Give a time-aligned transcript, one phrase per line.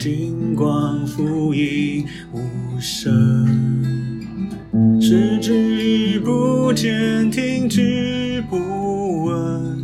[0.00, 2.40] 金光覆映无
[2.80, 3.12] 声，
[4.98, 9.76] 视之不见，听之不闻。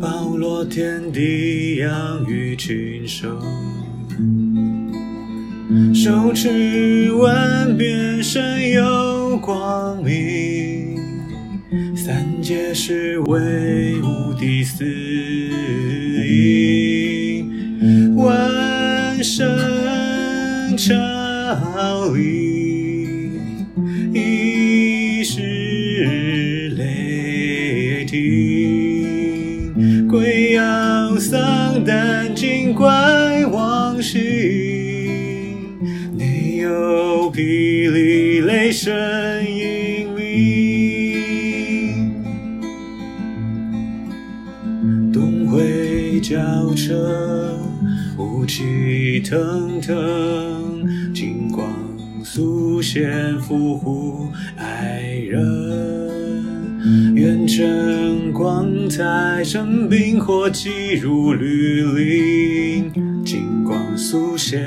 [0.00, 3.38] 包罗天地，养育群生，
[5.94, 10.96] 手持万变，身有光明，
[11.94, 14.82] 三界是唯无第四
[21.78, 23.06] 朝礼，
[24.12, 30.08] 一时雷霆。
[30.08, 34.18] 鬼妖丧胆，精怪亡形，
[36.16, 38.92] 内有霹雳雷声
[39.46, 40.24] 引鸣，
[45.12, 47.56] 东回交车，
[48.18, 49.94] 雾气腾腾，
[52.90, 57.14] 现，伏虎爱人。
[57.14, 62.90] 愿晨光彩，生冰火急如律令，
[63.22, 64.64] 金光速现，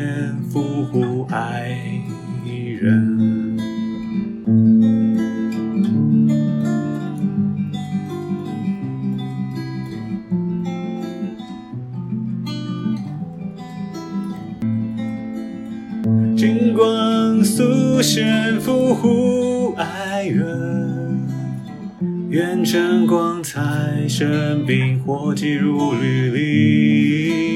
[18.02, 21.28] 速现，伏虎爱人。
[22.30, 23.62] 愿晨光采，
[24.08, 27.51] 生兵火急如律令。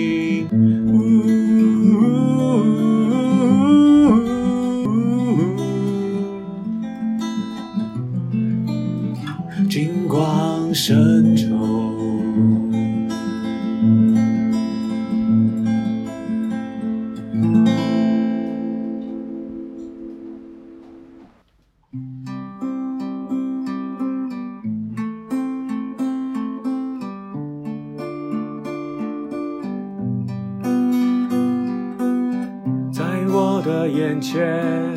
[33.66, 34.96] 的眼前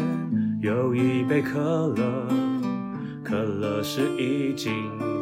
[0.61, 1.59] 有一杯可
[1.97, 2.29] 乐，
[3.25, 4.71] 可乐是已经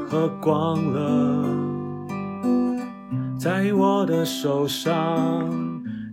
[0.09, 1.45] 喝光了。
[3.39, 5.49] 在我的手上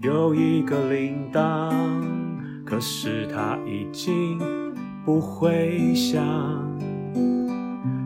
[0.03, 1.73] 有一个铃铛，
[2.63, 4.39] 可是它已经
[5.03, 6.23] 不会响。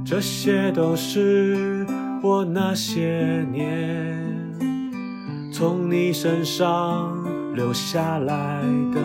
[0.05, 1.85] 这些都是
[2.23, 4.25] 我那些年
[5.51, 7.26] 从你身上
[7.57, 8.61] 留下来
[8.93, 9.01] 的，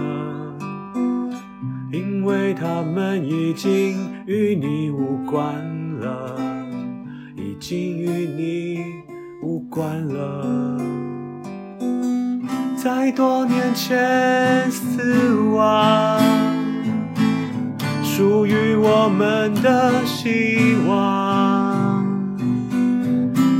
[1.91, 3.97] 因为他们已经
[4.27, 5.55] 与你无关
[5.99, 6.37] 了，
[7.35, 8.85] 已经与你
[9.43, 10.79] 无关了。
[12.77, 16.21] 在多年前死亡，
[18.03, 22.05] 属于我们的希望，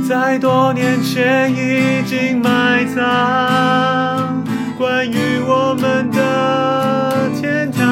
[0.07, 4.12] 在多年前已经埋葬。
[4.77, 7.83] 关于我们的天堂，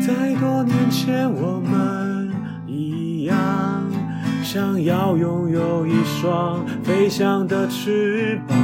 [0.00, 2.30] 在多年前我们
[2.66, 3.34] 一样，
[4.42, 8.58] 想要拥有一双飞翔的翅膀？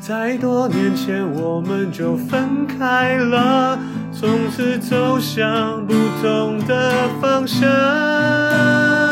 [0.00, 3.78] 在多年前我们就分开了，
[4.12, 9.09] 从此走向不同的方向。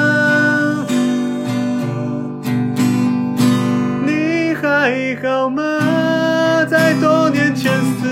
[4.88, 6.64] 还好吗？
[6.64, 7.70] 在多年前
[8.00, 8.08] 死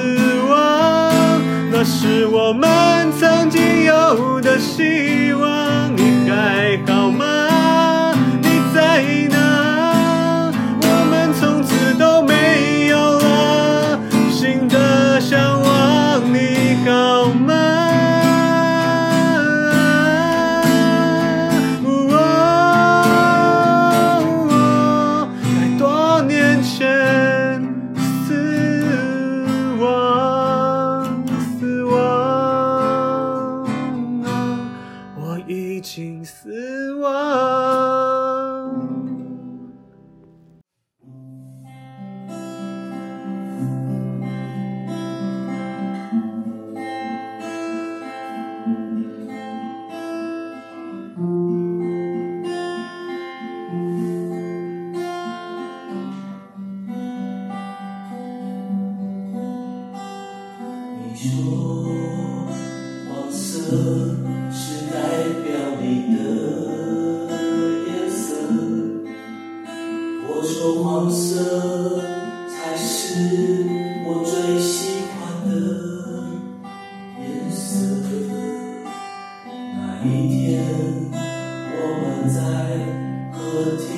[0.46, 1.40] 亡，
[1.72, 5.90] 那是我们曾经有的希望。
[5.96, 6.75] 你还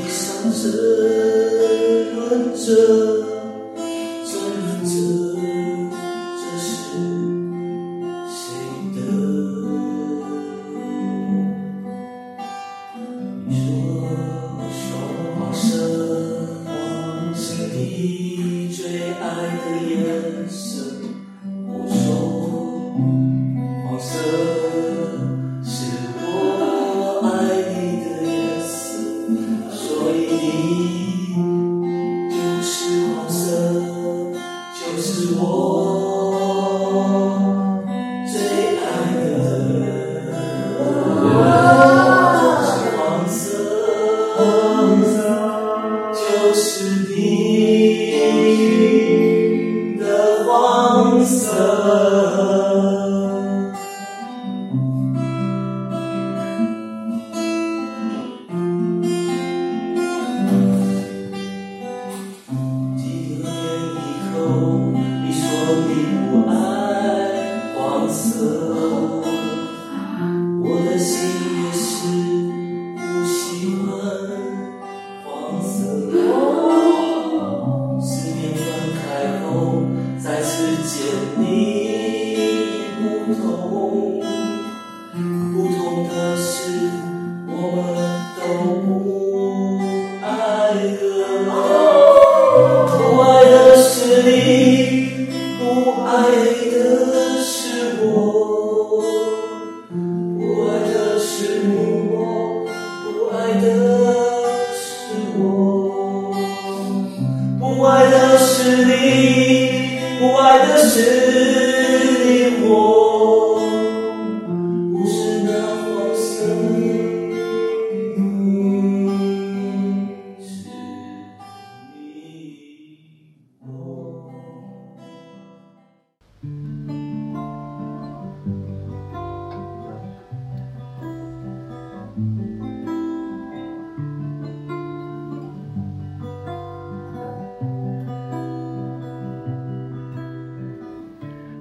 [0.00, 0.71] 你上争
[2.15, 3.28] 论着。
[46.59, 46.98] closer.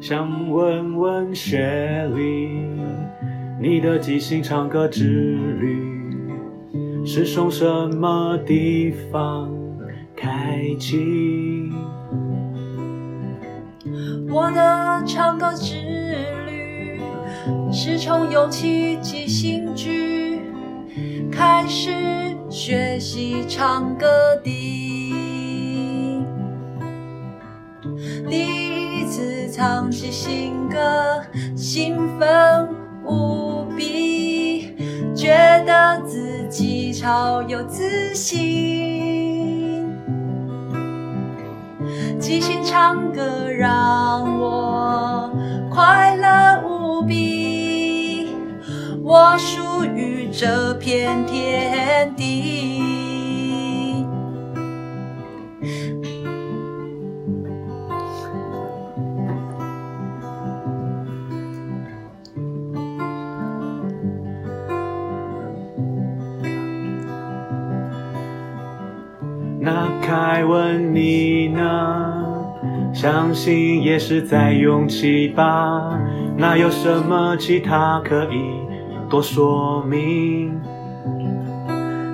[0.08, 2.48] 想问问雪莉，
[3.60, 5.04] 你的即兴唱歌之
[5.60, 7.66] 旅是从什
[7.98, 9.52] 么地方
[10.16, 11.70] 开启？
[14.30, 15.76] 我的唱歌之
[16.46, 17.02] 旅
[17.70, 20.40] 是从勇气即兴剧
[21.30, 21.92] 开始
[22.50, 24.08] 学习唱歌
[24.42, 24.87] 的。
[30.20, 31.22] 新歌，
[31.56, 32.68] 兴奋
[33.06, 34.76] 无比，
[35.16, 39.86] 觉得自己超有自信。
[42.20, 45.32] 即兴唱歌让我
[45.70, 48.30] 快乐无比，
[49.04, 52.97] 我属于这片天地。
[70.08, 72.24] 那凯文你呢？
[72.94, 76.00] 相信也是在勇气吧？
[76.38, 78.40] 那有什么其他可以
[79.10, 80.62] 多说明？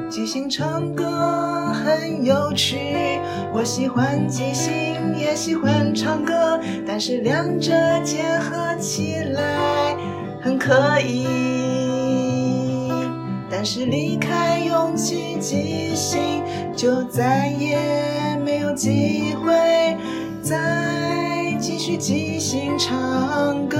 [0.09, 3.19] 即兴唱歌很有趣，
[3.53, 4.73] 我喜欢即兴，
[5.15, 7.71] 也喜欢唱歌，但是两者
[8.03, 9.95] 结合起来
[10.41, 11.52] 很可以。
[13.63, 16.43] 是离开勇气即兴，
[16.75, 19.95] 就再也没有机会
[20.41, 23.79] 再继续即兴唱歌。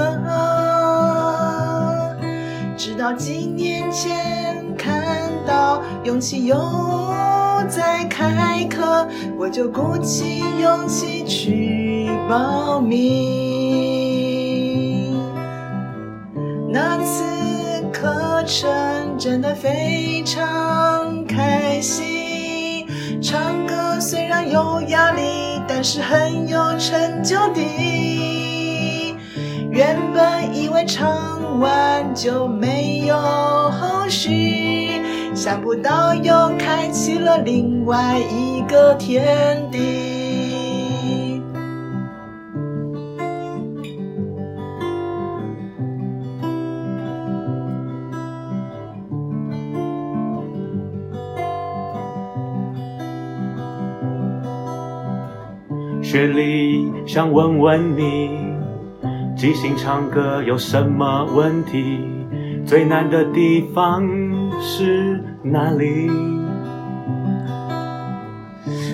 [2.78, 6.56] 直到几年前看到勇气又
[7.68, 9.06] 在开课，
[9.38, 13.43] 我就鼓起勇气去报名。
[19.24, 22.86] 真的非常开心，
[23.22, 29.16] 唱歌虽然有压力，但是很有成就的。
[29.70, 35.00] 原本以为唱完就没有后续，
[35.34, 40.23] 想不到又开启了另外一个天地。
[56.14, 58.38] 雪里想问问你。
[59.36, 62.08] 即兴唱歌有什么问题？
[62.64, 64.08] 最难的地方
[64.60, 66.08] 是哪里？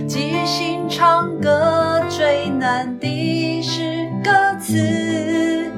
[0.09, 5.71] 即兴唱歌最难的是歌词，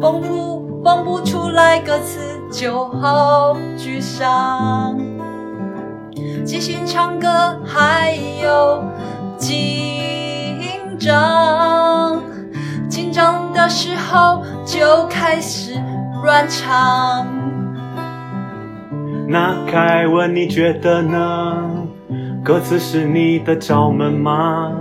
[0.00, 2.18] 蹦不蹦不出来歌词
[2.50, 4.98] 就好沮丧。
[6.44, 7.28] 即兴唱歌
[7.64, 8.82] 还有
[9.38, 10.09] 紧
[11.00, 12.22] 张。
[12.88, 15.74] 紧张的时候就开始
[16.22, 17.26] 乱唱。
[19.26, 21.86] 那凯文，你觉得呢？
[22.44, 24.72] 歌词是你的罩门吗？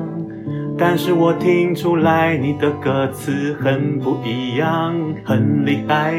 [0.77, 4.95] 但是我听出来你的歌词很不一样，
[5.25, 6.13] 很厉害。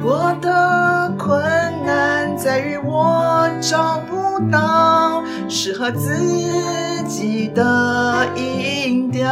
[0.00, 1.42] 我的困
[1.84, 6.16] 难在于我找不到适合自
[7.06, 9.28] 己的音调，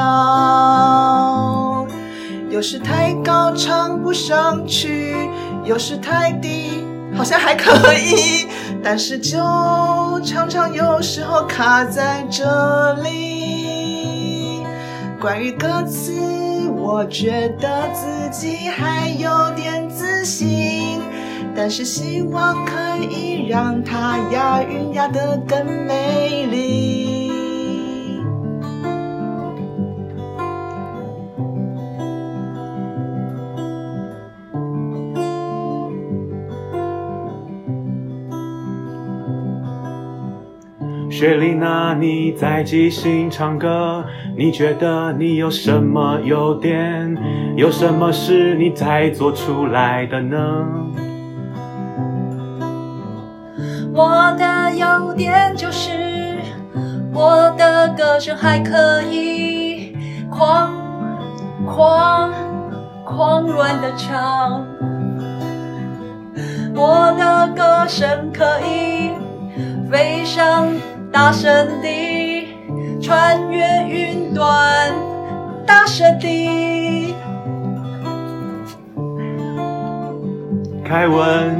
[2.50, 5.30] 有时太高唱不上去，
[5.64, 6.84] 有时太低
[7.16, 8.48] 好像还可以，
[8.82, 9.38] 但是就
[10.24, 14.64] 常常有时候卡在这里。
[15.20, 16.12] 关于歌词，
[16.88, 21.02] 我觉得自己还有点自信，
[21.54, 27.15] 但是希望可以让它押韵押得更美丽。
[41.08, 44.04] 雪莉娜，你在即兴唱歌，
[44.36, 47.16] 你觉得你有什么优点？
[47.56, 50.36] 有什么是你才做出来的呢？
[53.94, 55.90] 我的优点就是
[57.14, 59.96] 我的歌声还可以
[60.28, 60.74] 狂
[61.64, 62.30] 狂
[63.04, 64.66] 狂乱的唱，
[66.74, 69.12] 我的歌声可以
[69.90, 70.66] 非常。
[71.16, 72.46] 大声地
[73.00, 74.92] 穿越云端，
[75.66, 77.14] 大声地。
[80.84, 81.56] 凯文，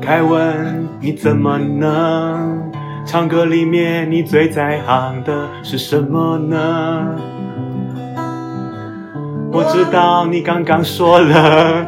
[0.00, 2.60] 凯文，你怎么呢？
[3.06, 7.16] 唱歌里面你最在行的是什么呢？
[9.52, 11.86] 我知道你刚刚说了，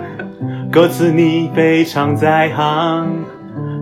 [0.70, 3.08] 歌词你非常在行，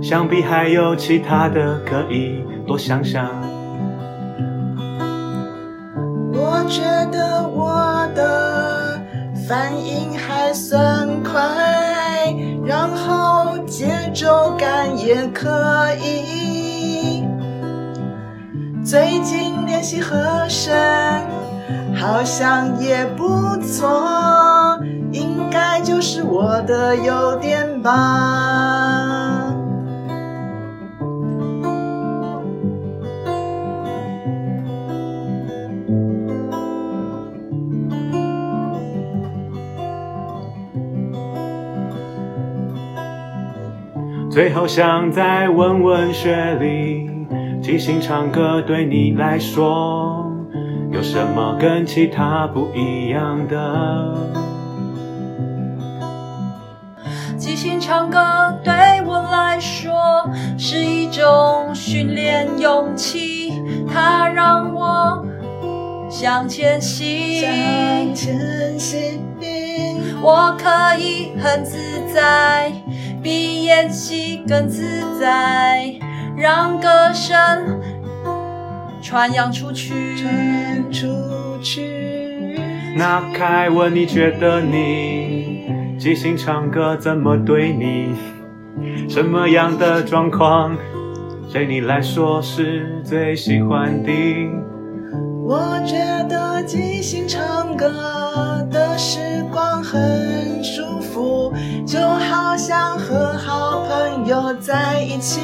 [0.01, 2.43] 想必还有其他的可以。
[2.67, 3.29] 多想想，
[6.33, 9.01] 我觉得我的
[9.47, 15.49] 反应还算快，然后节奏感也可
[16.03, 17.25] 以。
[18.85, 20.75] 最近练习和声，
[21.95, 24.79] 好像也不错，
[25.13, 29.12] 应该就是我的优点吧。
[44.33, 47.07] 最后想再问问雪莉，
[47.61, 50.27] 即兴唱歌对你来说
[50.91, 54.15] 有什么跟其他不一样的？
[57.37, 58.19] 即兴唱歌
[58.65, 58.73] 对
[59.05, 59.93] 我来说
[60.57, 63.63] 是一种训练勇气，
[63.93, 65.27] 它让我
[66.09, 67.39] 向前行。
[67.39, 67.51] 向
[68.15, 69.21] 前行，
[70.23, 71.77] 我可以很自
[72.15, 72.73] 在，
[73.23, 74.83] 比演戏更自
[75.21, 75.95] 在。
[76.35, 77.81] 让歌声
[79.03, 81.07] 传扬出去，传出
[81.63, 82.59] 去。
[82.97, 88.15] 那凯文，你觉得你即兴唱歌怎么对你？
[89.09, 90.77] 什么样的状况
[91.53, 94.11] 对你来说是最喜欢的？
[95.45, 101.53] 我觉得即兴唱歌的时光很舒服，
[101.85, 105.41] 就好像和好朋友在一起。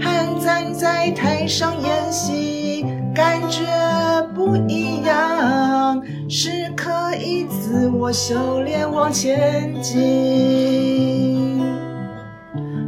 [0.00, 3.62] 还站在台上演戏，感觉
[4.34, 11.61] 不一样，是可以自我修炼往前进。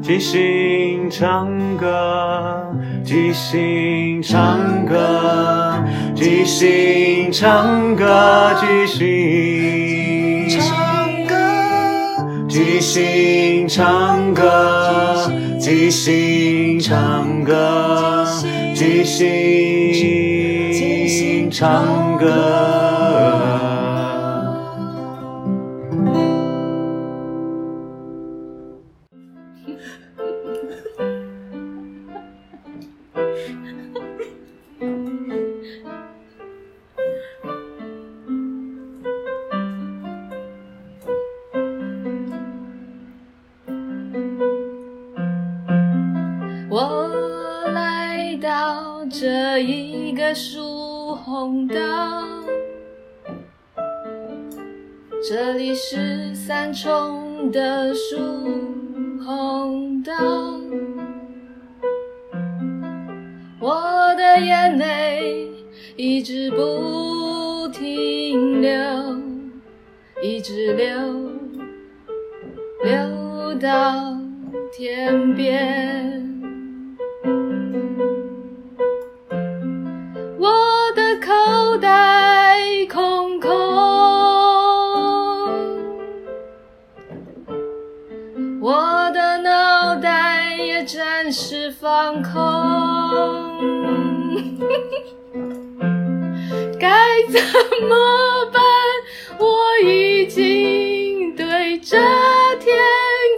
[0.06, 2.70] 即兴唱歌，
[3.02, 5.82] 即兴唱歌，
[6.14, 10.68] 即兴唱歌，即兴唱
[11.26, 11.34] 歌，
[12.46, 18.26] 即兴唱歌，即兴唱歌，
[18.74, 19.40] 即兴
[21.50, 22.83] 唱歌。
[49.26, 51.74] 这一个树红岛，
[55.26, 58.18] 这里是三重的树
[59.24, 60.12] 红岛。
[63.58, 65.48] 我的眼泪
[65.96, 68.78] 一直不停流，
[70.22, 70.86] 一直流，
[72.84, 74.18] 流到
[74.76, 76.03] 天边。
[88.66, 92.32] 我的脑袋也暂时放空，
[96.80, 96.88] 该
[97.28, 97.42] 怎
[97.86, 98.62] 么办？
[99.38, 101.98] 我已经对着
[102.58, 102.74] 天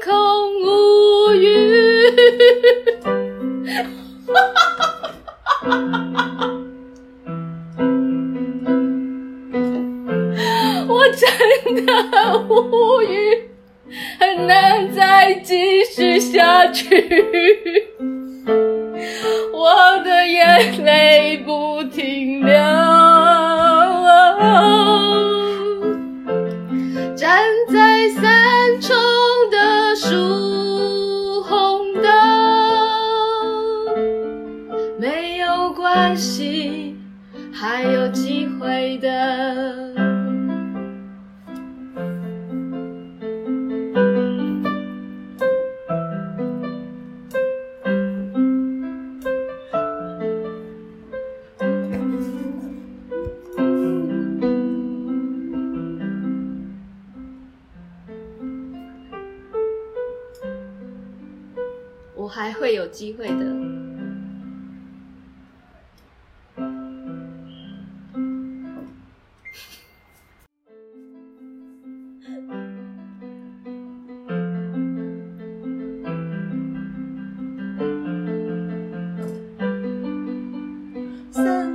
[0.05, 2.07] 空无语。
[10.89, 11.93] 我真的
[16.77, 17.63] 去，
[62.87, 63.45] 有机会的。
[81.33, 81.75] 三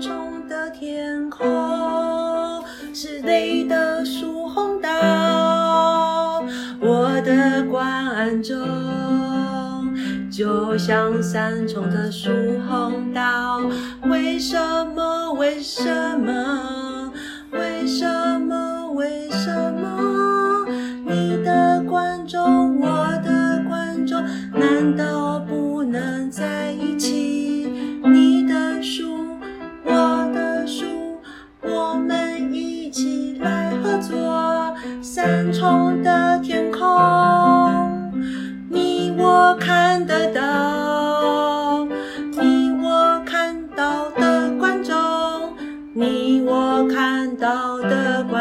[10.42, 12.32] 就像三重的树
[12.68, 13.62] 红道，
[14.10, 15.32] 为什么？
[15.34, 15.86] 为什
[16.20, 16.81] 么？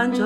[0.00, 0.24] 观众，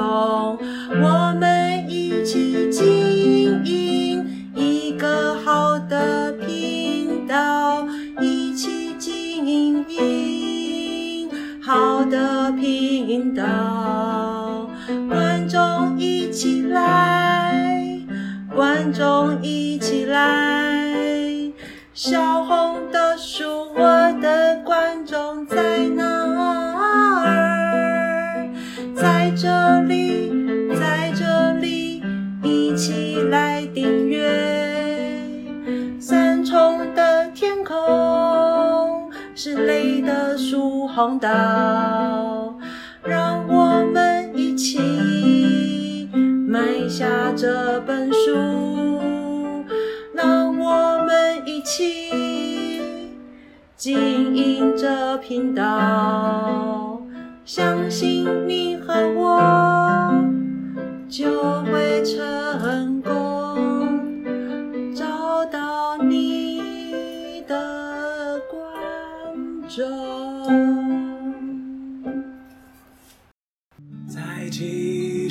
[1.02, 7.84] 我们一起经营一个好的频道，
[8.20, 11.28] 一起经营
[11.60, 14.70] 好的频道，
[15.08, 18.00] 观众一起来，
[18.54, 21.50] 观众一起来，
[21.92, 22.73] 小红
[39.46, 41.28] 是泪的疏洪道，
[43.02, 46.09] 让我们一起
[46.48, 49.02] 买下这本书，
[50.14, 52.11] 让我们一起
[53.76, 57.02] 经营这频道。
[57.44, 60.24] 相信你和我
[61.07, 62.43] 就会成